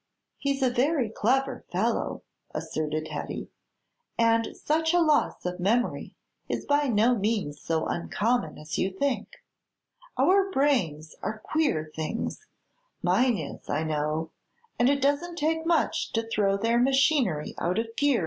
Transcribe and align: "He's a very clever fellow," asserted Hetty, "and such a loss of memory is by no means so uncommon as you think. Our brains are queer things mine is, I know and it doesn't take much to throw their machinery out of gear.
"He's 0.39 0.63
a 0.63 0.71
very 0.71 1.09
clever 1.09 1.63
fellow," 1.71 2.23
asserted 2.55 3.09
Hetty, 3.09 3.51
"and 4.17 4.57
such 4.57 4.95
a 4.95 4.99
loss 4.99 5.45
of 5.45 5.59
memory 5.59 6.15
is 6.49 6.65
by 6.65 6.87
no 6.87 7.13
means 7.15 7.61
so 7.61 7.85
uncommon 7.85 8.57
as 8.57 8.79
you 8.79 8.89
think. 8.89 9.43
Our 10.17 10.49
brains 10.49 11.13
are 11.21 11.37
queer 11.45 11.91
things 11.95 12.47
mine 13.03 13.37
is, 13.37 13.69
I 13.69 13.83
know 13.83 14.31
and 14.79 14.89
it 14.89 15.03
doesn't 15.03 15.35
take 15.35 15.67
much 15.67 16.11
to 16.13 16.27
throw 16.27 16.57
their 16.57 16.79
machinery 16.79 17.53
out 17.59 17.77
of 17.77 17.95
gear. 17.95 18.19